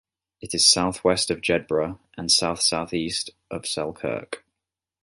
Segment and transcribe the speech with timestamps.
[0.41, 4.43] It is south-west of Jedburgh and south-southeast of Selkirk.